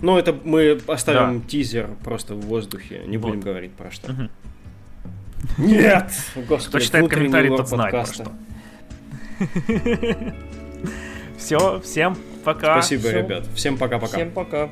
[0.00, 3.28] Но это мы оставим тизер просто в воздухе, не Вот.
[3.28, 4.12] будем говорить про что.
[4.12, 4.30] Мгм.
[5.58, 6.10] Нет!
[6.48, 8.24] Господи, Кто читает комментарии, тот знает про подкаста.
[8.24, 8.32] что.
[11.36, 12.74] Все, всем пока.
[12.80, 13.18] Спасибо, Всё.
[13.18, 13.46] ребят.
[13.54, 14.16] Всем пока-пока.
[14.16, 14.70] Всем пока.